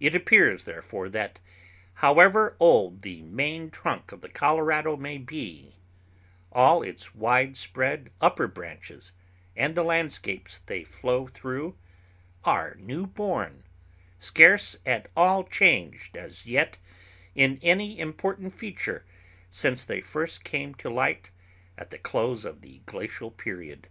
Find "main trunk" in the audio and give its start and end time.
3.24-4.10